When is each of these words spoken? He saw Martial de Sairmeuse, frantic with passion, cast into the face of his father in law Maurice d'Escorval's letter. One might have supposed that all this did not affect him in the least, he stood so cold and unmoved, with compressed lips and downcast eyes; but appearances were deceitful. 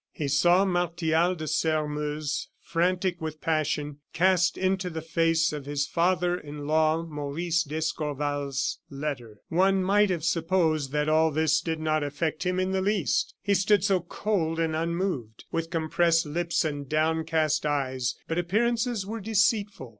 He 0.11 0.27
saw 0.27 0.65
Martial 0.65 1.35
de 1.35 1.47
Sairmeuse, 1.47 2.47
frantic 2.59 3.21
with 3.21 3.39
passion, 3.39 3.99
cast 4.13 4.57
into 4.57 4.89
the 4.89 4.99
face 5.03 5.53
of 5.53 5.67
his 5.67 5.85
father 5.85 6.35
in 6.35 6.65
law 6.65 7.03
Maurice 7.03 7.61
d'Escorval's 7.61 8.79
letter. 8.89 9.41
One 9.49 9.83
might 9.83 10.09
have 10.09 10.23
supposed 10.23 10.91
that 10.93 11.07
all 11.07 11.29
this 11.29 11.61
did 11.61 11.79
not 11.79 12.03
affect 12.03 12.47
him 12.47 12.59
in 12.59 12.71
the 12.71 12.81
least, 12.81 13.35
he 13.43 13.53
stood 13.53 13.83
so 13.83 13.99
cold 13.99 14.59
and 14.59 14.75
unmoved, 14.75 15.43
with 15.51 15.69
compressed 15.69 16.25
lips 16.25 16.65
and 16.65 16.89
downcast 16.89 17.63
eyes; 17.67 18.15
but 18.27 18.39
appearances 18.39 19.05
were 19.05 19.19
deceitful. 19.21 19.89